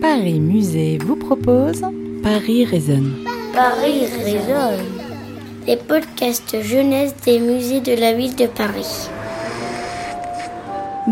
Paris 0.00 0.40
Musée 0.40 0.98
vous 0.98 1.16
propose 1.16 1.82
Paris 2.22 2.64
résonne. 2.64 3.14
Paris 3.52 4.06
résonne. 4.24 4.84
Les 5.66 5.76
podcasts 5.76 6.60
jeunesse 6.62 7.14
des 7.24 7.38
musées 7.38 7.80
de 7.80 7.92
la 7.98 8.12
ville 8.12 8.34
de 8.36 8.46
Paris. 8.46 9.08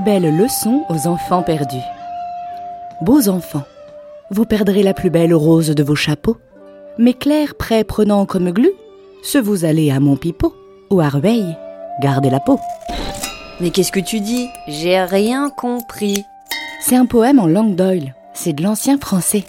Belle 0.04 0.36
leçon 0.36 0.82
aux 0.90 1.06
enfants 1.06 1.42
perdus. 1.42 1.76
Beaux 3.00 3.28
enfants, 3.28 3.65
vous 4.31 4.44
perdrez 4.44 4.83
la 4.83 4.94
plus 4.94 5.10
belle 5.10 5.35
rose 5.35 5.71
de 5.71 5.82
vos 5.82 5.94
chapeaux. 5.94 6.37
Mais 6.98 7.14
clair 7.14 7.54
prêt 7.56 7.85
prenant 7.85 8.26
comme 8.26 8.51
glu, 8.51 8.71
se 9.22 9.38
vous 9.38 9.64
allez 9.64 9.90
à 9.90 10.01
Montpipeau 10.01 10.54
ou 10.90 11.01
à 11.01 11.08
Rueil, 11.08 11.56
gardez 12.01 12.30
la 12.30 12.40
peau. 12.40 12.58
Mais 13.60 13.71
qu'est-ce 13.71 13.92
que 13.92 14.01
tu 14.01 14.21
dis? 14.21 14.48
J'ai 14.69 15.01
rien 15.01 15.48
compris. 15.51 16.24
C'est 16.80 16.96
un 16.96 17.06
poème 17.06 17.38
en 17.38 17.46
langue 17.46 17.77
d'oil, 17.77 18.14
c'est 18.34 18.52
de 18.52 18.62
l'ancien 18.62 18.98
français. 18.98 19.45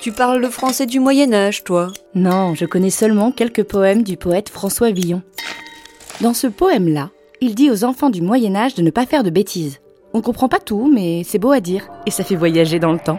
Tu 0.00 0.12
parles 0.12 0.40
le 0.40 0.48
français 0.48 0.86
du 0.86 1.00
Moyen 1.00 1.32
Âge, 1.32 1.64
toi 1.64 1.92
Non, 2.14 2.54
je 2.54 2.64
connais 2.64 2.90
seulement 2.90 3.30
quelques 3.30 3.64
poèmes 3.64 4.02
du 4.02 4.16
poète 4.16 4.48
François 4.48 4.90
Villon. 4.90 5.22
Dans 6.20 6.34
ce 6.34 6.46
poème-là, 6.46 7.10
il 7.40 7.54
dit 7.54 7.70
aux 7.70 7.84
enfants 7.84 8.10
du 8.10 8.22
Moyen 8.22 8.54
Âge 8.56 8.74
de 8.74 8.82
ne 8.82 8.90
pas 8.90 9.06
faire 9.06 9.22
de 9.22 9.30
bêtises. 9.30 9.80
On 10.14 10.20
comprend 10.20 10.48
pas 10.48 10.60
tout, 10.60 10.90
mais 10.92 11.22
c'est 11.24 11.38
beau 11.38 11.52
à 11.52 11.60
dire, 11.60 11.88
et 12.06 12.10
ça 12.10 12.24
fait 12.24 12.36
voyager 12.36 12.78
dans 12.78 12.92
le 12.92 12.98
temps. 12.98 13.18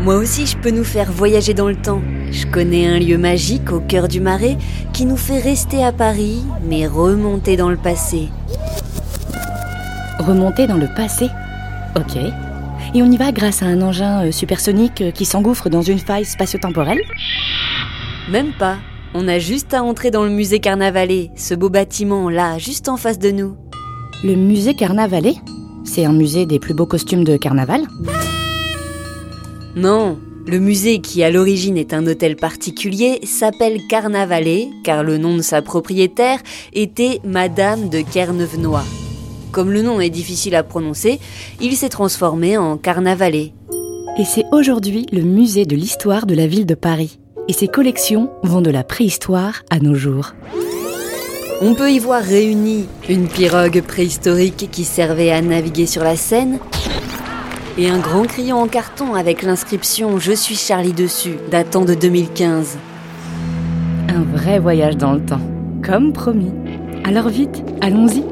Moi 0.00 0.16
aussi, 0.16 0.46
je 0.46 0.56
peux 0.56 0.70
nous 0.70 0.84
faire 0.84 1.12
voyager 1.12 1.52
dans 1.52 1.68
le 1.68 1.76
temps. 1.76 2.00
Je 2.30 2.46
connais 2.46 2.86
un 2.86 2.98
lieu 2.98 3.18
magique 3.18 3.70
au 3.70 3.80
cœur 3.80 4.08
du 4.08 4.20
marais 4.20 4.56
qui 4.94 5.04
nous 5.04 5.16
fait 5.16 5.38
rester 5.38 5.84
à 5.84 5.92
Paris, 5.92 6.42
mais 6.62 6.86
remonter 6.86 7.56
dans 7.56 7.70
le 7.70 7.76
passé. 7.76 8.28
Remonter 10.18 10.66
dans 10.66 10.78
le 10.78 10.88
passé 10.96 11.28
Ok. 11.96 12.16
Et 12.92 13.02
on 13.02 13.10
y 13.10 13.16
va 13.16 13.30
grâce 13.30 13.62
à 13.62 13.66
un 13.66 13.82
engin 13.82 14.26
euh, 14.26 14.32
supersonique 14.32 15.00
euh, 15.00 15.10
qui 15.12 15.24
s'engouffre 15.24 15.68
dans 15.68 15.82
une 15.82 16.00
faille 16.00 16.24
spatio-temporelle 16.24 17.00
Même 18.28 18.52
pas. 18.52 18.78
On 19.14 19.28
a 19.28 19.38
juste 19.38 19.74
à 19.74 19.84
entrer 19.84 20.10
dans 20.10 20.24
le 20.24 20.30
musée 20.30 20.58
Carnavalet, 20.58 21.30
ce 21.36 21.54
beau 21.54 21.68
bâtiment 21.68 22.28
là, 22.28 22.58
juste 22.58 22.88
en 22.88 22.96
face 22.96 23.20
de 23.20 23.30
nous. 23.30 23.56
Le 24.24 24.34
musée 24.34 24.74
Carnavalet 24.74 25.34
C'est 25.84 26.04
un 26.04 26.12
musée 26.12 26.46
des 26.46 26.58
plus 26.58 26.74
beaux 26.74 26.86
costumes 26.86 27.22
de 27.22 27.36
carnaval 27.36 27.82
Non, 29.76 30.18
le 30.46 30.58
musée 30.58 31.00
qui 31.00 31.22
à 31.22 31.30
l'origine 31.30 31.76
est 31.76 31.94
un 31.94 32.04
hôtel 32.08 32.34
particulier 32.34 33.20
s'appelle 33.24 33.80
Carnavalet 33.88 34.68
car 34.82 35.04
le 35.04 35.16
nom 35.16 35.36
de 35.36 35.42
sa 35.42 35.62
propriétaire 35.62 36.40
était 36.72 37.20
Madame 37.24 37.88
de 37.88 38.00
Kernevenois. 38.00 38.84
Comme 39.52 39.72
le 39.72 39.82
nom 39.82 40.00
est 40.00 40.10
difficile 40.10 40.54
à 40.54 40.62
prononcer, 40.62 41.18
il 41.60 41.76
s'est 41.76 41.88
transformé 41.88 42.56
en 42.56 42.76
Carnavalet. 42.76 43.52
Et 44.18 44.24
c'est 44.24 44.44
aujourd'hui 44.52 45.06
le 45.12 45.22
musée 45.22 45.66
de 45.66 45.74
l'histoire 45.74 46.26
de 46.26 46.34
la 46.34 46.46
ville 46.46 46.66
de 46.66 46.74
Paris. 46.74 47.18
Et 47.48 47.52
ses 47.52 47.68
collections 47.68 48.30
vont 48.42 48.60
de 48.60 48.70
la 48.70 48.84
préhistoire 48.84 49.62
à 49.70 49.80
nos 49.80 49.94
jours. 49.94 50.34
On 51.62 51.74
peut 51.74 51.90
y 51.90 51.98
voir 51.98 52.22
réunie 52.22 52.86
une 53.08 53.28
pirogue 53.28 53.82
préhistorique 53.82 54.68
qui 54.70 54.84
servait 54.84 55.32
à 55.32 55.42
naviguer 55.42 55.86
sur 55.86 56.04
la 56.04 56.16
Seine 56.16 56.58
et 57.76 57.88
un 57.88 57.98
grand 57.98 58.22
crayon 58.22 58.58
en 58.58 58.68
carton 58.68 59.14
avec 59.14 59.42
l'inscription 59.42 60.18
Je 60.18 60.32
suis 60.32 60.56
Charlie 60.56 60.92
dessus, 60.92 61.36
datant 61.50 61.84
de 61.84 61.94
2015. 61.94 62.78
Un 64.08 64.22
vrai 64.22 64.58
voyage 64.58 64.96
dans 64.96 65.12
le 65.12 65.24
temps, 65.24 65.40
comme 65.84 66.12
promis. 66.12 66.52
Alors 67.04 67.28
vite, 67.28 67.64
allons-y. 67.80 68.24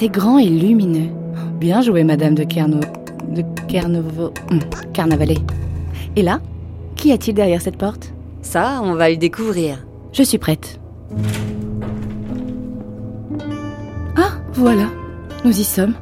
C'est 0.00 0.08
grand 0.08 0.38
et 0.38 0.48
lumineux. 0.48 1.10
Bien 1.58 1.82
joué, 1.82 2.04
Madame 2.04 2.34
de 2.34 2.42
Kerno... 2.42 2.80
de 3.28 3.44
Kernovo... 3.68 4.32
hum, 4.50 4.60
Carnavalet. 4.94 5.36
Et 6.16 6.22
là, 6.22 6.40
qu'y 6.96 7.12
a-t-il 7.12 7.34
derrière 7.34 7.60
cette 7.60 7.76
porte? 7.76 8.14
Ça, 8.40 8.80
on 8.82 8.94
va 8.94 9.10
le 9.10 9.18
découvrir. 9.18 9.84
Je 10.12 10.22
suis 10.22 10.38
prête. 10.38 10.80
Ah, 14.16 14.30
voilà, 14.54 14.86
nous 15.44 15.60
y 15.60 15.64
sommes. 15.64 15.92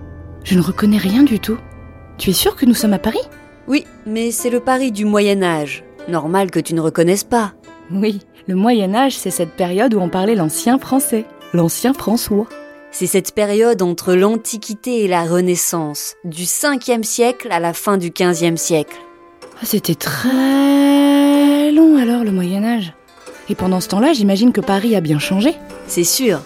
Je 0.44 0.56
ne 0.56 0.62
reconnais 0.62 0.98
rien 0.98 1.24
du 1.24 1.40
tout. 1.40 1.58
Tu 2.18 2.30
es 2.30 2.34
sûr 2.34 2.54
que 2.54 2.66
nous 2.66 2.74
sommes 2.74 2.92
à 2.92 3.00
Paris? 3.00 3.18
Oui, 3.66 3.84
mais 4.06 4.30
c'est 4.30 4.50
le 4.50 4.60
Paris 4.60 4.92
du 4.92 5.06
Moyen 5.06 5.42
Âge. 5.42 5.82
Normal 6.08 6.52
que 6.52 6.60
tu 6.60 6.72
ne 6.74 6.80
reconnaisses 6.80 7.24
pas. 7.24 7.50
Oui, 7.92 8.20
le 8.46 8.54
Moyen 8.54 8.94
Âge, 8.94 9.16
c'est 9.16 9.32
cette 9.32 9.56
période 9.56 9.92
où 9.92 9.98
on 9.98 10.08
parlait 10.08 10.36
l'ancien 10.36 10.78
français, 10.78 11.24
l'ancien 11.52 11.92
François. 11.94 12.46
C'est 12.90 13.06
cette 13.06 13.34
période 13.34 13.82
entre 13.82 14.14
l'Antiquité 14.14 15.04
et 15.04 15.08
la 15.08 15.24
Renaissance, 15.24 16.14
du 16.24 16.44
5e 16.44 17.02
siècle 17.02 17.48
à 17.50 17.60
la 17.60 17.72
fin 17.72 17.96
du 17.96 18.10
15e 18.10 18.56
siècle. 18.56 18.96
Ah, 19.56 19.64
C'était 19.64 19.94
très 19.94 21.70
long 21.70 21.96
alors 21.96 22.24
le 22.24 22.32
Moyen 22.32 22.64
Âge. 22.64 22.92
Et 23.48 23.54
pendant 23.54 23.80
ce 23.80 23.88
temps-là, 23.88 24.12
j'imagine 24.12 24.52
que 24.52 24.60
Paris 24.60 24.96
a 24.96 25.00
bien 25.00 25.18
changé. 25.18 25.54
C'est 25.86 26.04
sûr. 26.04 26.40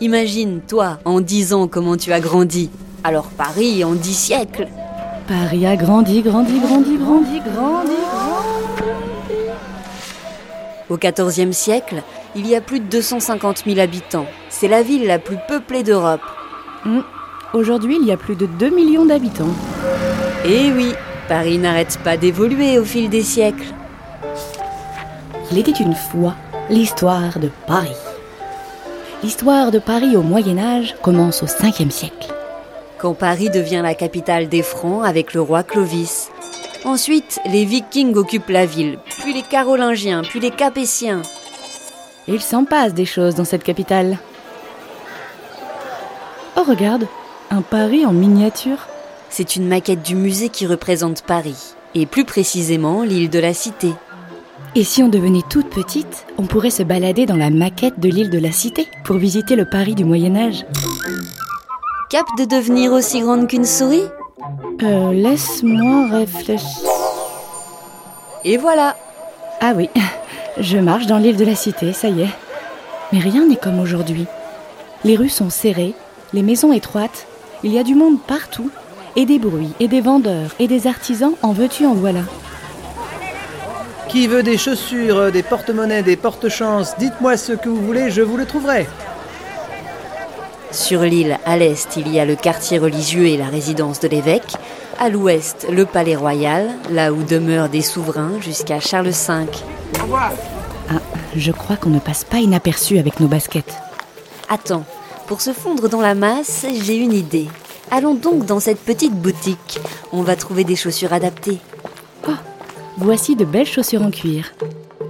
Imagine, 0.00 0.60
toi, 0.66 0.98
en 1.04 1.20
10 1.20 1.52
ans, 1.54 1.68
comment 1.68 1.96
tu 1.96 2.12
as 2.12 2.20
grandi. 2.20 2.70
Alors 3.04 3.26
Paris, 3.26 3.84
en 3.84 3.92
10 3.94 4.14
siècles. 4.14 4.68
Paris 5.28 5.66
a 5.66 5.76
grandi, 5.76 6.22
grandi, 6.22 6.58
grandi, 6.58 6.96
grandi, 6.98 7.40
grandi, 7.40 7.40
grandi. 7.40 7.92
Au 10.90 10.96
14e 10.96 11.52
siècle, 11.52 12.02
il 12.36 12.46
y 12.48 12.56
a 12.56 12.60
plus 12.60 12.80
de 12.80 12.86
250 12.86 13.64
000 13.66 13.78
habitants. 13.78 14.26
C'est 14.48 14.68
la 14.68 14.82
ville 14.82 15.06
la 15.06 15.18
plus 15.18 15.38
peuplée 15.48 15.82
d'Europe. 15.82 16.20
Hmm. 16.84 17.00
Aujourd'hui, 17.52 17.98
il 18.00 18.06
y 18.06 18.12
a 18.12 18.16
plus 18.16 18.36
de 18.36 18.46
2 18.46 18.70
millions 18.70 19.04
d'habitants. 19.04 19.54
Et 20.44 20.72
oui, 20.72 20.92
Paris 21.28 21.58
n'arrête 21.58 21.98
pas 22.02 22.16
d'évoluer 22.16 22.78
au 22.78 22.84
fil 22.84 23.08
des 23.08 23.22
siècles. 23.22 23.72
Il 25.52 25.58
était 25.58 25.70
une 25.70 25.94
fois 25.94 26.34
l'histoire 26.68 27.38
de 27.38 27.50
Paris. 27.66 27.96
L'histoire 29.22 29.70
de 29.70 29.78
Paris 29.78 30.16
au 30.16 30.22
Moyen 30.22 30.58
Âge 30.58 30.96
commence 31.00 31.42
au 31.42 31.46
5e 31.46 31.90
siècle. 31.90 32.32
Quand 32.98 33.14
Paris 33.14 33.50
devient 33.50 33.80
la 33.82 33.94
capitale 33.94 34.48
des 34.48 34.62
Francs 34.62 35.04
avec 35.04 35.32
le 35.32 35.40
roi 35.40 35.62
Clovis. 35.62 36.30
Ensuite, 36.84 37.40
les 37.46 37.64
Vikings 37.64 38.16
occupent 38.16 38.50
la 38.50 38.66
ville, 38.66 38.98
puis 39.20 39.32
les 39.32 39.42
Carolingiens, 39.42 40.22
puis 40.22 40.40
les 40.40 40.50
Capétiens. 40.50 41.22
Il 42.26 42.40
s'en 42.40 42.64
passe 42.64 42.94
des 42.94 43.04
choses 43.04 43.34
dans 43.34 43.44
cette 43.44 43.62
capitale. 43.62 44.18
Oh, 46.56 46.62
regarde, 46.66 47.06
un 47.50 47.62
Paris 47.62 48.06
en 48.06 48.12
miniature. 48.12 48.88
C'est 49.28 49.56
une 49.56 49.68
maquette 49.68 50.02
du 50.02 50.14
musée 50.14 50.48
qui 50.48 50.66
représente 50.66 51.22
Paris, 51.22 51.74
et 51.94 52.06
plus 52.06 52.24
précisément 52.24 53.02
l'île 53.02 53.30
de 53.30 53.38
la 53.38 53.52
Cité. 53.52 53.92
Et 54.76 54.84
si 54.84 55.02
on 55.02 55.08
devenait 55.08 55.42
toute 55.50 55.68
petite, 55.70 56.26
on 56.38 56.44
pourrait 56.44 56.70
se 56.70 56.82
balader 56.82 57.26
dans 57.26 57.36
la 57.36 57.50
maquette 57.50 58.00
de 58.00 58.08
l'île 58.08 58.30
de 58.30 58.38
la 58.38 58.52
Cité 58.52 58.88
pour 59.04 59.16
visiter 59.16 59.56
le 59.56 59.68
Paris 59.68 59.94
du 59.94 60.04
Moyen 60.04 60.34
Âge. 60.36 60.64
Cap 62.10 62.26
de 62.38 62.44
devenir 62.44 62.92
aussi 62.92 63.20
grande 63.20 63.48
qu'une 63.48 63.64
souris? 63.64 64.04
Euh, 64.82 65.12
laisse-moi 65.12 66.08
réfléchir. 66.18 66.88
Et 68.44 68.56
voilà 68.56 68.96
Ah 69.60 69.72
oui, 69.76 69.88
je 70.58 70.78
marche 70.78 71.06
dans 71.06 71.18
l'île 71.18 71.36
de 71.36 71.44
la 71.44 71.54
Cité, 71.54 71.92
ça 71.92 72.08
y 72.08 72.22
est. 72.22 72.34
Mais 73.12 73.18
rien 73.18 73.46
n'est 73.46 73.56
comme 73.56 73.80
aujourd'hui. 73.80 74.26
Les 75.04 75.16
rues 75.16 75.28
sont 75.28 75.50
serrées, 75.50 75.94
les 76.32 76.42
maisons 76.42 76.72
étroites, 76.72 77.26
il 77.62 77.72
y 77.72 77.78
a 77.78 77.82
du 77.82 77.94
monde 77.94 78.20
partout, 78.20 78.70
et 79.16 79.26
des 79.26 79.38
bruits, 79.38 79.72
et 79.80 79.88
des 79.88 80.00
vendeurs, 80.00 80.54
et 80.58 80.68
des 80.68 80.86
artisans, 80.86 81.34
en 81.42 81.52
veux-tu, 81.52 81.86
en 81.86 81.94
voilà. 81.94 82.20
Qui 84.08 84.26
veut 84.26 84.42
des 84.42 84.58
chaussures, 84.58 85.32
des 85.32 85.42
porte-monnaies, 85.42 86.02
des 86.02 86.16
porte-chances 86.16 86.96
Dites-moi 86.98 87.36
ce 87.36 87.52
que 87.52 87.68
vous 87.68 87.84
voulez, 87.84 88.10
je 88.10 88.22
vous 88.22 88.36
le 88.36 88.46
trouverai. 88.46 88.86
Sur 90.70 91.02
l'île, 91.02 91.38
à 91.44 91.56
l'est, 91.56 91.96
il 91.96 92.08
y 92.12 92.18
a 92.18 92.24
le 92.24 92.34
quartier 92.34 92.78
religieux 92.78 93.26
et 93.26 93.36
la 93.36 93.46
résidence 93.46 94.00
de 94.00 94.08
l'évêque. 94.08 94.54
À 95.04 95.10
l'ouest, 95.10 95.66
le 95.70 95.84
palais 95.84 96.16
royal, 96.16 96.66
là 96.90 97.12
où 97.12 97.22
demeurent 97.24 97.68
des 97.68 97.82
souverains 97.82 98.40
jusqu'à 98.40 98.80
Charles 98.80 99.10
V. 99.10 99.44
Ah, 100.88 100.94
je 101.36 101.52
crois 101.52 101.76
qu'on 101.76 101.90
ne 101.90 101.98
passe 101.98 102.24
pas 102.24 102.38
inaperçu 102.38 102.96
avec 102.96 103.20
nos 103.20 103.28
baskets. 103.28 103.74
Attends, 104.48 104.86
pour 105.26 105.42
se 105.42 105.52
fondre 105.52 105.90
dans 105.90 106.00
la 106.00 106.14
masse, 106.14 106.64
j'ai 106.82 106.96
une 106.96 107.12
idée. 107.12 107.48
Allons 107.90 108.14
donc 108.14 108.46
dans 108.46 108.60
cette 108.60 108.78
petite 108.78 109.12
boutique. 109.12 109.78
On 110.10 110.22
va 110.22 110.36
trouver 110.36 110.64
des 110.64 110.74
chaussures 110.74 111.12
adaptées. 111.12 111.58
Voici 112.96 113.36
de 113.36 113.44
belles 113.44 113.66
chaussures 113.66 114.00
en 114.00 114.10
cuir. 114.10 114.54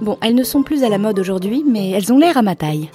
Bon, 0.01 0.17
elles 0.21 0.35
ne 0.35 0.43
sont 0.43 0.61
plus 0.61 0.83
à 0.83 0.89
la 0.89 0.97
mode 0.97 1.19
aujourd'hui, 1.19 1.63
mais 1.65 1.91
elles 1.91 2.11
ont 2.11 2.17
l'air 2.17 2.35
à 2.35 2.41
ma 2.41 2.57
taille. 2.57 2.91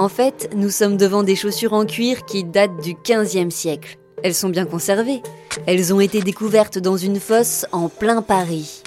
En 0.00 0.08
fait, 0.08 0.50
nous 0.56 0.70
sommes 0.70 0.96
devant 0.96 1.22
des 1.22 1.36
chaussures 1.36 1.72
en 1.72 1.86
cuir 1.86 2.24
qui 2.26 2.42
datent 2.42 2.82
du 2.82 2.94
15e 2.94 3.50
siècle. 3.50 3.96
Elles 4.26 4.34
sont 4.34 4.48
bien 4.48 4.64
conservées. 4.66 5.22
Elles 5.66 5.94
ont 5.94 6.00
été 6.00 6.20
découvertes 6.20 6.78
dans 6.78 6.96
une 6.96 7.20
fosse 7.20 7.64
en 7.70 7.88
plein 7.88 8.22
Paris. 8.22 8.82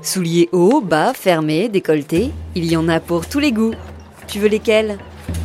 Souliers 0.00 0.48
hauts, 0.50 0.80
bas, 0.80 1.12
fermés, 1.12 1.68
décolletés, 1.68 2.30
il 2.54 2.64
y 2.64 2.74
en 2.74 2.88
a 2.88 2.98
pour 2.98 3.26
tous 3.26 3.38
les 3.38 3.52
goûts. 3.52 3.74
Tu 4.28 4.38
veux 4.38 4.48
lesquels? 4.48 4.96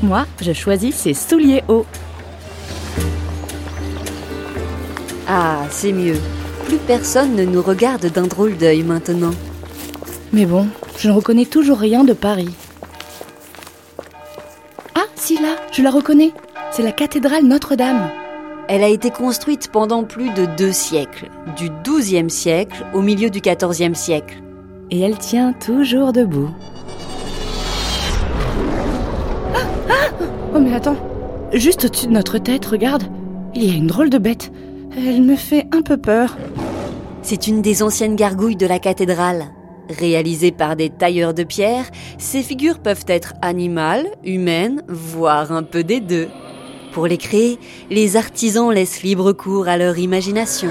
Moi, 0.01 0.25
je 0.41 0.53
choisis 0.53 0.95
ces 0.95 1.13
souliers 1.13 1.61
hauts. 1.67 1.85
Ah, 5.27 5.63
c'est 5.69 5.91
mieux. 5.91 6.19
Plus 6.65 6.77
personne 6.77 7.35
ne 7.35 7.43
nous 7.43 7.61
regarde 7.61 8.05
d'un 8.05 8.27
drôle 8.27 8.55
d'œil 8.55 8.83
maintenant. 8.83 9.33
Mais 10.31 10.45
bon, 10.45 10.69
je 10.97 11.09
ne 11.09 11.13
reconnais 11.13 11.47
toujours 11.47 11.79
rien 11.79 12.05
de 12.05 12.13
Paris. 12.13 12.55
Ah, 14.95 15.07
si 15.15 15.35
là, 15.35 15.57
je 15.73 15.81
la 15.81 15.91
reconnais. 15.91 16.31
C'est 16.71 16.81
la 16.81 16.93
cathédrale 16.93 17.43
Notre-Dame. 17.43 18.09
Elle 18.69 18.83
a 18.83 18.87
été 18.87 19.09
construite 19.09 19.69
pendant 19.71 20.03
plus 20.03 20.29
de 20.29 20.45
deux 20.45 20.71
siècles, 20.71 21.29
du 21.57 21.69
XIIe 21.83 22.29
siècle 22.29 22.85
au 22.93 23.01
milieu 23.01 23.29
du 23.29 23.41
XIVe 23.41 23.93
siècle. 23.93 24.41
Et 24.89 25.01
elle 25.01 25.17
tient 25.17 25.51
toujours 25.53 26.13
debout. 26.13 26.49
Ah, 29.53 29.57
ah 29.89 30.25
oh 30.55 30.59
mais 30.59 30.73
attends, 30.73 30.95
juste 31.51 31.85
au-dessus 31.85 32.07
de 32.07 32.13
notre 32.13 32.37
tête, 32.37 32.65
regarde, 32.65 33.03
il 33.53 33.65
y 33.65 33.71
a 33.71 33.75
une 33.75 33.87
drôle 33.87 34.09
de 34.09 34.17
bête. 34.17 34.51
Elle 34.95 35.23
me 35.23 35.35
fait 35.35 35.67
un 35.73 35.81
peu 35.81 35.97
peur. 35.97 36.37
C'est 37.21 37.47
une 37.47 37.61
des 37.61 37.83
anciennes 37.83 38.15
gargouilles 38.15 38.55
de 38.55 38.67
la 38.67 38.79
cathédrale. 38.79 39.47
Réalisées 39.89 40.53
par 40.53 40.77
des 40.77 40.89
tailleurs 40.89 41.33
de 41.33 41.43
pierre, 41.43 41.85
ces 42.17 42.41
figures 42.41 42.79
peuvent 42.79 43.05
être 43.07 43.33
animales, 43.41 44.07
humaines, 44.23 44.83
voire 44.87 45.51
un 45.51 45.63
peu 45.63 45.83
des 45.83 45.99
deux. 45.99 46.29
Pour 46.93 47.07
les 47.07 47.17
créer, 47.17 47.57
les 47.89 48.17
artisans 48.17 48.71
laissent 48.71 49.01
libre 49.01 49.33
cours 49.33 49.67
à 49.67 49.77
leur 49.77 49.97
imagination. 49.97 50.69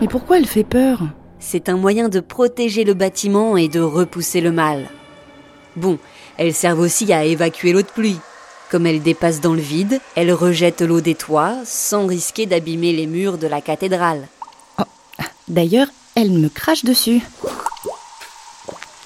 Mais 0.00 0.08
pourquoi 0.08 0.38
elle 0.38 0.46
fait 0.46 0.64
peur? 0.64 1.02
C'est 1.40 1.68
un 1.68 1.76
moyen 1.76 2.08
de 2.08 2.20
protéger 2.20 2.84
le 2.84 2.94
bâtiment 2.94 3.58
et 3.58 3.68
de 3.68 3.80
repousser 3.80 4.40
le 4.40 4.50
mal. 4.50 4.88
Bon, 5.76 5.98
elles 6.38 6.54
servent 6.54 6.80
aussi 6.80 7.12
à 7.12 7.24
évacuer 7.24 7.72
l'eau 7.72 7.82
de 7.82 7.86
pluie. 7.86 8.18
Comme 8.70 8.86
elles 8.86 9.02
dépassent 9.02 9.42
dans 9.42 9.54
le 9.54 9.60
vide, 9.60 10.00
elles 10.16 10.32
rejettent 10.32 10.82
l'eau 10.82 11.02
des 11.02 11.14
toits 11.14 11.56
sans 11.64 12.06
risquer 12.06 12.46
d'abîmer 12.46 12.92
les 12.92 13.06
murs 13.06 13.36
de 13.36 13.46
la 13.46 13.60
cathédrale. 13.60 14.26
Oh, 14.78 14.84
D'ailleurs, 15.48 15.88
elle 16.14 16.30
me 16.30 16.48
crache 16.48 16.84
dessus. 16.84 17.20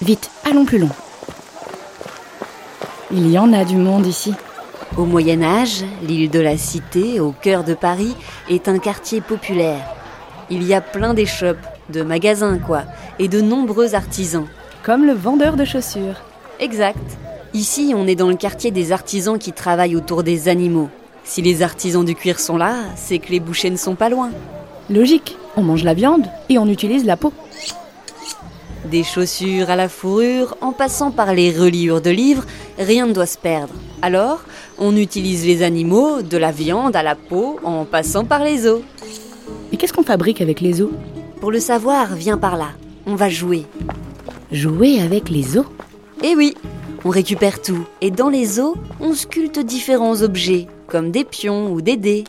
Vite, 0.01 0.29
allons 0.45 0.65
plus 0.65 0.79
loin. 0.79 0.95
Il 3.11 3.29
y 3.29 3.37
en 3.37 3.51
a 3.51 3.65
du 3.65 3.75
monde 3.75 4.07
ici. 4.07 4.33
Au 4.95 5.05
Moyen 5.05 5.41
Âge, 5.41 5.83
l'île 6.03 6.29
de 6.29 6.39
la 6.39 6.55
Cité, 6.55 7.19
au 7.19 7.31
cœur 7.31 7.63
de 7.63 7.73
Paris, 7.73 8.15
est 8.47 8.67
un 8.67 8.77
quartier 8.77 9.21
populaire. 9.21 9.81
Il 10.51 10.61
y 10.61 10.75
a 10.75 10.81
plein 10.81 11.15
d'échoppes, 11.15 11.65
de 11.89 12.03
magasins 12.03 12.59
quoi, 12.59 12.83
et 13.17 13.27
de 13.27 13.41
nombreux 13.41 13.95
artisans. 13.95 14.45
Comme 14.83 15.07
le 15.07 15.13
vendeur 15.13 15.55
de 15.55 15.65
chaussures. 15.65 16.21
Exact. 16.59 17.17
Ici, 17.55 17.93
on 17.95 18.05
est 18.05 18.13
dans 18.13 18.29
le 18.29 18.35
quartier 18.35 18.69
des 18.69 18.91
artisans 18.91 19.39
qui 19.39 19.51
travaillent 19.51 19.95
autour 19.95 20.21
des 20.21 20.47
animaux. 20.47 20.89
Si 21.23 21.41
les 21.41 21.63
artisans 21.63 22.05
du 22.05 22.13
cuir 22.13 22.39
sont 22.39 22.57
là, 22.57 22.75
c'est 22.95 23.17
que 23.17 23.31
les 23.31 23.39
bouchers 23.39 23.71
ne 23.71 23.77
sont 23.77 23.95
pas 23.95 24.09
loin. 24.09 24.29
Logique, 24.91 25.37
on 25.57 25.63
mange 25.63 25.83
la 25.83 25.95
viande 25.95 26.27
et 26.49 26.59
on 26.59 26.67
utilise 26.67 27.05
la 27.05 27.17
peau. 27.17 27.33
Des 28.89 29.03
chaussures 29.03 29.69
à 29.69 29.75
la 29.75 29.87
fourrure, 29.87 30.57
en 30.61 30.71
passant 30.71 31.11
par 31.11 31.33
les 31.33 31.51
reliures 31.51 32.01
de 32.01 32.09
livres, 32.09 32.45
rien 32.77 33.07
ne 33.07 33.13
doit 33.13 33.25
se 33.25 33.37
perdre. 33.37 33.73
Alors, 34.01 34.41
on 34.77 34.97
utilise 34.97 35.45
les 35.45 35.63
animaux, 35.63 36.21
de 36.21 36.37
la 36.37 36.51
viande 36.51 36.95
à 36.95 37.03
la 37.03 37.15
peau, 37.15 37.59
en 37.63 37.85
passant 37.85 38.25
par 38.25 38.43
les 38.43 38.67
os. 38.67 38.81
Et 39.71 39.77
qu'est-ce 39.77 39.93
qu'on 39.93 40.03
fabrique 40.03 40.41
avec 40.41 40.59
les 40.59 40.81
os? 40.81 40.91
Pour 41.39 41.51
le 41.51 41.59
savoir, 41.59 42.13
viens 42.13 42.37
par 42.37 42.57
là. 42.57 42.69
On 43.05 43.15
va 43.15 43.29
jouer. 43.29 43.65
Jouer 44.51 45.01
avec 45.01 45.29
les 45.29 45.57
os? 45.57 45.65
Eh 46.21 46.35
oui, 46.35 46.53
on 47.05 47.09
récupère 47.09 47.61
tout. 47.61 47.85
Et 48.01 48.11
dans 48.11 48.29
les 48.29 48.59
os, 48.59 48.75
on 48.99 49.13
sculpte 49.13 49.59
différents 49.59 50.21
objets, 50.21 50.67
comme 50.87 51.09
des 51.09 51.23
pions 51.23 51.71
ou 51.71 51.81
des 51.81 51.97
dés. 51.97 52.25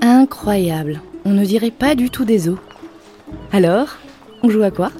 Incroyable. 0.00 1.02
On 1.24 1.30
ne 1.30 1.44
dirait 1.44 1.70
pas 1.72 1.94
du 1.94 2.08
tout 2.08 2.24
des 2.24 2.48
os. 2.48 2.58
Alors, 3.52 3.88
on 4.42 4.48
joue 4.48 4.62
à 4.62 4.70
quoi? 4.70 4.90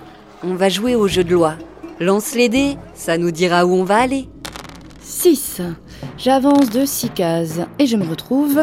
On 0.42 0.54
va 0.54 0.70
jouer 0.70 0.94
au 0.94 1.06
jeu 1.06 1.22
de 1.22 1.32
loi. 1.32 1.56
Lance 2.00 2.34
les 2.34 2.48
dés, 2.48 2.78
ça 2.94 3.18
nous 3.18 3.30
dira 3.30 3.66
où 3.66 3.74
on 3.74 3.84
va 3.84 3.98
aller. 3.98 4.26
6. 5.02 5.60
J'avance 6.16 6.70
de 6.70 6.86
6 6.86 7.10
cases 7.10 7.60
et 7.78 7.86
je 7.86 7.96
me 7.96 8.08
retrouve... 8.08 8.62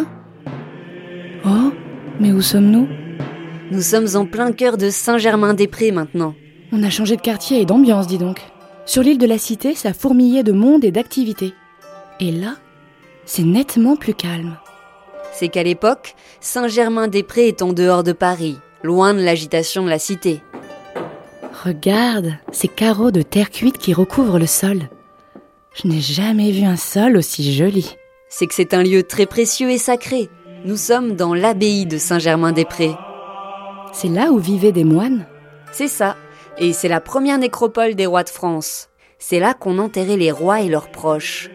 Oh, 1.45 1.71
mais 2.19 2.31
où 2.31 2.41
sommes-nous? 2.41 2.87
Nous 3.69 3.81
sommes 3.81 4.07
en 4.15 4.25
plein 4.25 4.53
cœur 4.53 4.77
de 4.77 4.89
Saint-Germain-des-Prés 4.89 5.91
maintenant. 5.91 6.33
On 6.71 6.81
a 6.81 6.89
changé 6.89 7.15
de 7.15 7.21
quartier 7.21 7.61
et 7.61 7.65
d'ambiance, 7.65 8.07
dis 8.07 8.17
donc. 8.17 8.41
Sur 8.87 9.03
l'île 9.03 9.19
de 9.19 9.27
la 9.27 9.37
Cité, 9.37 9.75
ça 9.75 9.93
fourmillait 9.93 10.43
de 10.43 10.53
monde 10.53 10.83
et 10.83 10.91
d'activité. 10.91 11.53
Et 12.19 12.31
là, 12.31 12.55
c'est 13.25 13.43
nettement 13.43 13.95
plus 13.95 14.15
calme. 14.15 14.57
C'est 15.31 15.49
qu'à 15.49 15.61
l'époque, 15.61 16.15
Saint-Germain-des-Prés 16.41 17.49
est 17.49 17.61
en 17.61 17.71
dehors 17.71 18.03
de 18.03 18.13
Paris, 18.13 18.57
loin 18.81 19.13
de 19.13 19.21
l'agitation 19.21 19.83
de 19.83 19.89
la 19.89 19.99
cité. 19.99 20.41
Regarde 21.63 22.33
ces 22.51 22.67
carreaux 22.67 23.09
de 23.09 23.23
terre 23.23 23.49
cuite 23.49 23.79
qui 23.79 23.93
recouvrent 23.93 24.37
le 24.37 24.45
sol. 24.45 24.89
Je 25.73 25.87
n'ai 25.87 26.01
jamais 26.01 26.51
vu 26.51 26.63
un 26.65 26.75
sol 26.75 27.17
aussi 27.17 27.51
joli. 27.53 27.95
C'est 28.29 28.45
que 28.45 28.53
c'est 28.53 28.75
un 28.75 28.83
lieu 28.83 29.03
très 29.03 29.25
précieux 29.25 29.71
et 29.71 29.79
sacré. 29.79 30.29
Nous 30.65 30.77
sommes 30.77 31.15
dans 31.15 31.33
l'abbaye 31.33 31.87
de 31.87 31.97
Saint-Germain-des-Prés. 31.97 32.95
C'est 33.91 34.07
là 34.07 34.31
où 34.31 34.37
vivaient 34.37 34.71
des 34.71 34.83
moines 34.83 35.25
C'est 35.71 35.87
ça. 35.87 36.15
Et 36.59 36.73
c'est 36.73 36.89
la 36.89 37.01
première 37.01 37.39
nécropole 37.39 37.95
des 37.95 38.05
rois 38.05 38.23
de 38.23 38.29
France. 38.29 38.89
C'est 39.17 39.39
là 39.39 39.55
qu'on 39.55 39.79
enterrait 39.79 40.17
les 40.17 40.31
rois 40.31 40.61
et 40.61 40.69
leurs 40.69 40.91
proches. 40.91 41.49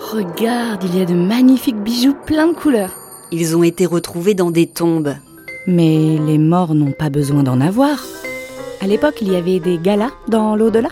Regarde, 0.00 0.82
il 0.84 0.98
y 0.98 1.02
a 1.02 1.04
de 1.04 1.14
magnifiques 1.14 1.80
bijoux 1.80 2.16
plein 2.26 2.48
de 2.48 2.54
couleurs. 2.54 3.07
Ils 3.30 3.56
ont 3.56 3.62
été 3.62 3.84
retrouvés 3.84 4.32
dans 4.32 4.50
des 4.50 4.66
tombes. 4.66 5.14
Mais 5.66 6.18
les 6.26 6.38
morts 6.38 6.74
n'ont 6.74 6.92
pas 6.92 7.10
besoin 7.10 7.42
d'en 7.42 7.60
avoir. 7.60 8.02
À 8.80 8.86
l'époque, 8.86 9.18
il 9.20 9.30
y 9.30 9.36
avait 9.36 9.60
des 9.60 9.78
galas 9.78 10.12
dans 10.28 10.56
l'au-delà. 10.56 10.88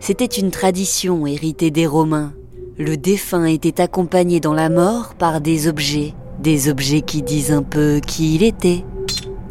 C'était 0.00 0.24
une 0.24 0.50
tradition 0.50 1.26
héritée 1.26 1.70
des 1.70 1.86
Romains. 1.86 2.32
Le 2.76 2.96
défunt 2.96 3.44
était 3.44 3.80
accompagné 3.80 4.40
dans 4.40 4.54
la 4.54 4.68
mort 4.68 5.14
par 5.14 5.40
des 5.40 5.68
objets, 5.68 6.14
des 6.40 6.68
objets 6.68 7.02
qui 7.02 7.22
disent 7.22 7.52
un 7.52 7.62
peu 7.62 8.00
qui 8.04 8.34
il 8.34 8.42
était. 8.42 8.84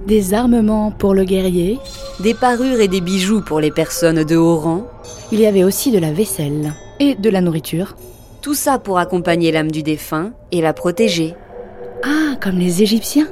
Des 0.07 0.33
armements 0.33 0.91
pour 0.91 1.13
le 1.13 1.23
guerrier. 1.23 1.79
Des 2.19 2.33
parures 2.33 2.81
et 2.81 2.89
des 2.89 3.01
bijoux 3.01 3.41
pour 3.41 3.61
les 3.61 3.71
personnes 3.71 4.25
de 4.25 4.35
haut 4.35 4.57
rang. 4.57 4.87
Il 5.31 5.39
y 5.39 5.45
avait 5.45 5.63
aussi 5.63 5.91
de 5.91 5.99
la 5.99 6.11
vaisselle 6.11 6.73
et 6.99 7.15
de 7.15 7.29
la 7.29 7.39
nourriture. 7.39 7.95
Tout 8.41 8.53
ça 8.53 8.79
pour 8.79 8.99
accompagner 8.99 9.51
l'âme 9.51 9.71
du 9.71 9.83
défunt 9.83 10.31
et 10.51 10.61
la 10.61 10.71
protéger. 10.71 11.35
Ah, 12.03 12.35
comme 12.41 12.57
les 12.57 12.81
Égyptiens. 12.81 13.27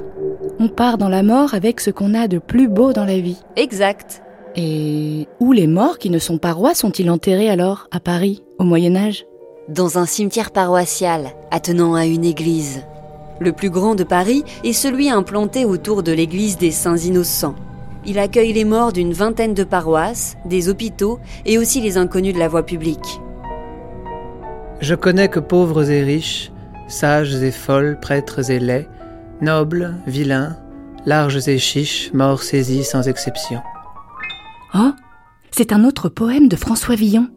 On 0.58 0.68
part 0.68 0.98
dans 0.98 1.08
la 1.08 1.22
mort 1.22 1.54
avec 1.54 1.80
ce 1.80 1.90
qu'on 1.90 2.14
a 2.14 2.28
de 2.28 2.38
plus 2.38 2.68
beau 2.68 2.92
dans 2.92 3.06
la 3.06 3.18
vie. 3.18 3.38
Exact. 3.56 4.22
Et 4.54 5.26
où 5.40 5.52
les 5.52 5.66
morts 5.66 5.98
qui 5.98 6.10
ne 6.10 6.18
sont 6.18 6.36
pas 6.36 6.52
rois 6.52 6.74
sont-ils 6.74 7.10
enterrés 7.10 7.48
alors, 7.48 7.88
à 7.90 8.00
Paris, 8.00 8.42
au 8.58 8.64
Moyen 8.64 8.96
Âge 8.96 9.24
Dans 9.68 9.96
un 9.96 10.04
cimetière 10.04 10.50
paroissial, 10.50 11.30
attenant 11.50 11.94
à 11.94 12.04
une 12.04 12.24
église. 12.24 12.82
Le 13.40 13.52
plus 13.52 13.70
grand 13.70 13.94
de 13.94 14.04
Paris 14.04 14.44
est 14.64 14.72
celui 14.74 15.08
implanté 15.08 15.64
autour 15.64 16.02
de 16.02 16.12
l'église 16.12 16.58
des 16.58 16.72
Saints 16.72 16.98
Innocents. 16.98 17.54
Il 18.04 18.18
accueille 18.18 18.52
les 18.52 18.64
morts 18.64 18.92
d'une 18.92 19.12
vingtaine 19.12 19.54
de 19.54 19.64
paroisses, 19.64 20.36
des 20.44 20.68
hôpitaux 20.68 21.18
et 21.46 21.56
aussi 21.56 21.80
les 21.80 21.96
inconnus 21.96 22.34
de 22.34 22.38
la 22.38 22.48
voie 22.48 22.66
publique. 22.66 23.20
Je 24.80 24.94
connais 24.94 25.28
que 25.28 25.40
pauvres 25.40 25.90
et 25.90 26.02
riches, 26.02 26.52
sages 26.86 27.34
et 27.42 27.50
folles, 27.50 27.98
prêtres 28.00 28.50
et 28.50 28.60
laids, 28.60 28.88
nobles, 29.40 29.96
vilains, 30.06 30.56
larges 31.04 31.48
et 31.48 31.58
chiches, 31.58 32.12
morts 32.12 32.42
saisis 32.42 32.84
sans 32.84 33.08
exception. 33.08 33.60
Oh, 34.74 34.92
c'est 35.50 35.72
un 35.72 35.84
autre 35.84 36.08
poème 36.08 36.48
de 36.48 36.56
François 36.56 36.94
Villon, 36.94 37.28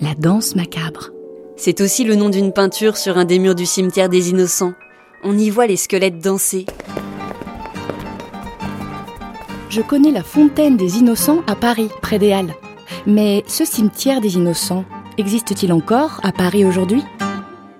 La 0.00 0.14
danse 0.14 0.56
macabre. 0.56 1.10
C'est 1.56 1.80
aussi 1.80 2.04
le 2.04 2.16
nom 2.16 2.30
d'une 2.30 2.52
peinture 2.52 2.96
sur 2.96 3.18
un 3.18 3.24
des 3.24 3.38
murs 3.38 3.54
du 3.54 3.66
cimetière 3.66 4.08
des 4.08 4.30
Innocents. 4.30 4.74
On 5.22 5.36
y 5.36 5.50
voit 5.50 5.66
les 5.66 5.76
squelettes 5.76 6.22
danser. 6.22 6.66
Je 9.68 9.82
connais 9.82 10.12
la 10.12 10.22
fontaine 10.22 10.76
des 10.76 10.98
Innocents 10.98 11.42
à 11.46 11.56
Paris, 11.56 11.90
près 12.00 12.18
des 12.18 12.32
Halles. 12.32 12.54
Mais 13.06 13.42
ce 13.46 13.64
cimetière 13.64 14.20
des 14.20 14.36
Innocents, 14.36 14.84
existe-t-il 15.18 15.72
encore 15.72 16.20
à 16.22 16.32
Paris 16.32 16.64
aujourd'hui? 16.64 17.02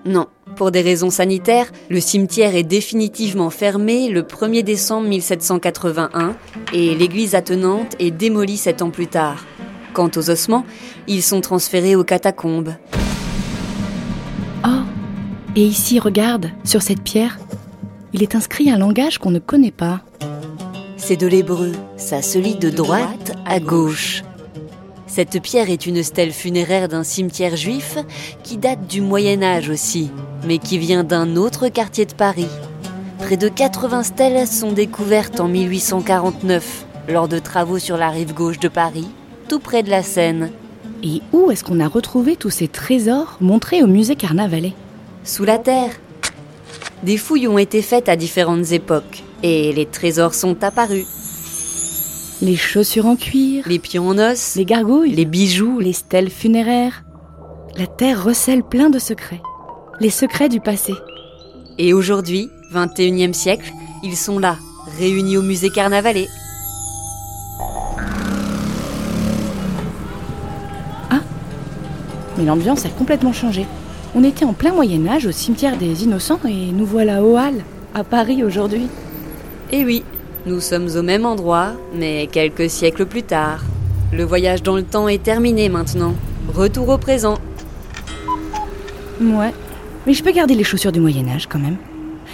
Non. 0.05 0.27
Pour 0.55 0.71
des 0.71 0.81
raisons 0.81 1.11
sanitaires, 1.11 1.71
le 1.89 1.99
cimetière 1.99 2.55
est 2.55 2.63
définitivement 2.63 3.51
fermé 3.51 4.09
le 4.09 4.23
1er 4.23 4.63
décembre 4.63 5.07
1781 5.07 6.35
et 6.73 6.95
l'église 6.95 7.35
attenante 7.35 7.95
est 7.99 8.09
démolie 8.09 8.57
sept 8.57 8.81
ans 8.81 8.89
plus 8.89 9.05
tard. 9.05 9.45
Quant 9.93 10.09
aux 10.15 10.29
ossements, 10.31 10.65
ils 11.07 11.21
sont 11.21 11.41
transférés 11.41 11.95
aux 11.95 12.03
catacombes. 12.03 12.73
Oh, 14.65 14.81
et 15.55 15.63
ici, 15.63 15.99
regarde, 15.99 16.49
sur 16.63 16.81
cette 16.81 17.03
pierre, 17.03 17.37
il 18.13 18.23
est 18.23 18.33
inscrit 18.33 18.71
un 18.71 18.79
langage 18.79 19.19
qu'on 19.19 19.31
ne 19.31 19.39
connaît 19.39 19.71
pas. 19.71 20.01
C'est 20.97 21.17
de 21.17 21.27
l'hébreu, 21.27 21.73
ça 21.97 22.23
se 22.23 22.39
lit 22.39 22.55
de 22.55 22.71
droite 22.71 23.33
à 23.45 23.59
gauche. 23.59 24.23
Cette 25.07 25.41
pierre 25.41 25.69
est 25.69 25.85
une 25.85 26.03
stèle 26.03 26.33
funéraire 26.33 26.89
d'un 26.89 27.03
cimetière 27.03 27.55
juif 27.55 27.97
qui 28.43 28.57
date 28.57 28.87
du 28.87 29.01
Moyen 29.01 29.41
Âge 29.41 29.69
aussi, 29.69 30.11
mais 30.45 30.57
qui 30.57 30.77
vient 30.77 31.05
d'un 31.05 31.37
autre 31.37 31.69
quartier 31.69 32.05
de 32.05 32.13
Paris. 32.13 32.47
Près 33.17 33.37
de 33.37 33.47
80 33.47 34.03
stèles 34.03 34.47
sont 34.47 34.73
découvertes 34.73 35.39
en 35.39 35.47
1849 35.47 36.85
lors 37.07 37.27
de 37.27 37.39
travaux 37.39 37.79
sur 37.79 37.97
la 37.97 38.09
rive 38.09 38.33
gauche 38.33 38.59
de 38.59 38.67
Paris, 38.67 39.07
tout 39.47 39.59
près 39.59 39.81
de 39.81 39.89
la 39.89 40.03
Seine. 40.03 40.51
Et 41.01 41.21
où 41.31 41.51
est-ce 41.51 41.63
qu'on 41.63 41.79
a 41.79 41.87
retrouvé 41.87 42.35
tous 42.35 42.49
ces 42.49 42.67
trésors 42.67 43.37
montrés 43.39 43.81
au 43.83 43.87
musée 43.87 44.15
Carnavalet? 44.15 44.73
Sous 45.23 45.45
la 45.45 45.57
terre. 45.57 45.91
Des 47.03 47.17
fouilles 47.17 47.47
ont 47.47 47.57
été 47.57 47.81
faites 47.81 48.09
à 48.09 48.15
différentes 48.15 48.71
époques 48.71 49.23
et 49.41 49.71
les 49.71 49.85
trésors 49.85 50.33
sont 50.33 50.63
apparus. 50.63 51.05
Les 52.41 52.55
chaussures 52.55 53.07
en 53.07 53.15
cuir, 53.15 53.65
Les 53.67 53.79
pions 53.79 54.09
en 54.09 54.17
os, 54.19 54.55
les 54.55 54.65
gargouilles, 54.65 55.15
les 55.15 55.25
bijoux, 55.25 55.79
les 55.79 55.93
stèles 55.93 56.29
funéraires. 56.29 57.03
La 57.75 57.87
terre 57.87 58.23
recèle 58.23 58.63
plein 58.63 58.89
de 58.89 58.99
secrets. 58.99 59.41
Les 59.99 60.11
secrets 60.11 60.49
du 60.49 60.59
passé. 60.59 60.93
Et 61.79 61.93
aujourd'hui, 61.93 62.49
21e 62.73 63.33
siècle, 63.33 63.71
ils 64.03 64.15
sont 64.15 64.37
là, 64.37 64.57
réunis 64.99 65.37
au 65.37 65.41
musée 65.41 65.69
Carnavalet. 65.69 66.27
Mais 72.37 72.45
l'ambiance 72.45 72.85
a 72.85 72.89
complètement 72.89 73.33
changé. 73.33 73.65
On 74.15 74.23
était 74.23 74.45
en 74.45 74.53
plein 74.53 74.73
Moyen 74.73 75.07
Âge 75.07 75.25
au 75.25 75.31
cimetière 75.31 75.77
des 75.77 76.03
Innocents 76.03 76.39
et 76.47 76.71
nous 76.71 76.85
voilà 76.85 77.23
au 77.23 77.35
Halles, 77.35 77.63
à 77.95 78.03
Paris 78.03 78.43
aujourd'hui. 78.43 78.87
Et 79.71 79.83
oui, 79.83 80.03
nous 80.45 80.59
sommes 80.59 80.87
au 80.95 81.01
même 81.01 81.25
endroit, 81.25 81.73
mais 81.93 82.27
quelques 82.31 82.69
siècles 82.69 83.05
plus 83.05 83.23
tard. 83.23 83.63
Le 84.13 84.23
voyage 84.23 84.63
dans 84.63 84.75
le 84.75 84.83
temps 84.83 85.07
est 85.07 85.21
terminé 85.21 85.67
maintenant. 85.69 86.13
Retour 86.53 86.89
au 86.89 86.97
présent. 86.97 87.37
Ouais. 89.19 89.53
Mais 90.05 90.13
je 90.13 90.23
peux 90.23 90.31
garder 90.31 90.55
les 90.55 90.63
chaussures 90.63 90.91
du 90.91 90.99
Moyen 91.01 91.27
Âge 91.27 91.47
quand 91.47 91.59
même. 91.59 91.77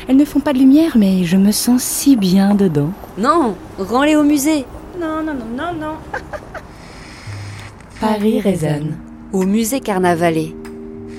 Elles 0.08 0.18
ne 0.18 0.26
font 0.26 0.40
pas 0.40 0.54
de 0.54 0.60
lumière, 0.60 0.98
mais 0.98 1.24
je 1.24 1.38
me 1.38 1.52
sens 1.52 1.82
si 1.82 2.16
bien 2.16 2.54
dedans. 2.56 2.92
Non, 3.18 3.56
rends-les 3.80 4.16
au 4.16 4.24
musée. 4.24 4.66
Non, 5.00 5.24
non, 5.24 5.34
non, 5.34 5.46
non, 5.58 5.74
non. 5.80 5.96
Paris 8.00 8.42
résonne. 8.42 8.98
Au 9.32 9.44
musée 9.44 9.80
Carnavalet. 9.80 10.54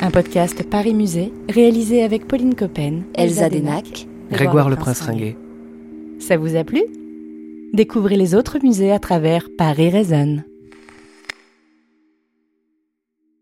Un 0.00 0.10
podcast 0.10 0.62
Paris 0.68 0.92
Musée, 0.92 1.32
réalisé 1.48 2.02
avec 2.02 2.28
Pauline 2.28 2.54
Coppen, 2.54 3.02
Elsa 3.14 3.48
Denac. 3.48 4.06
Grégoire 4.30 4.68
le 4.68 4.76
Prince 4.76 5.00
Ringuet. 5.00 5.36
Ça 6.26 6.38
vous 6.38 6.56
a 6.56 6.64
plu? 6.64 6.82
Découvrez 7.74 8.16
les 8.16 8.34
autres 8.34 8.56
musées 8.62 8.92
à 8.92 8.98
travers 8.98 9.50
Paris 9.58 9.90
résonne. 9.90 10.44